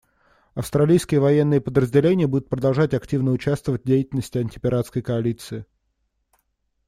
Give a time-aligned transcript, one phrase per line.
[0.55, 5.67] Австралийские военные подразделения будут продолжать активно участвовать в деятельности антипиратской коалиции.